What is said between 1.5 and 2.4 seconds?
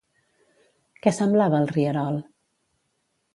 el rierol?